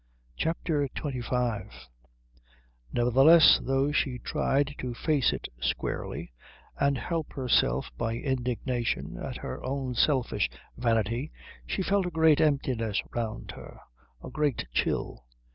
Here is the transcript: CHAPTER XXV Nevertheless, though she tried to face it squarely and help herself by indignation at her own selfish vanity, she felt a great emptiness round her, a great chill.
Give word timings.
CHAPTER 0.35 0.87
XXV 0.95 1.71
Nevertheless, 2.91 3.59
though 3.61 3.91
she 3.91 4.17
tried 4.17 4.73
to 4.79 4.95
face 4.95 5.31
it 5.31 5.47
squarely 5.59 6.33
and 6.79 6.97
help 6.97 7.33
herself 7.33 7.91
by 7.99 8.15
indignation 8.15 9.19
at 9.19 9.37
her 9.37 9.63
own 9.63 9.93
selfish 9.93 10.49
vanity, 10.75 11.31
she 11.67 11.83
felt 11.83 12.07
a 12.07 12.09
great 12.09 12.41
emptiness 12.41 12.99
round 13.13 13.51
her, 13.51 13.79
a 14.23 14.31
great 14.31 14.65
chill. 14.73 15.23